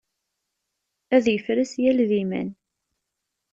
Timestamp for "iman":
2.21-2.49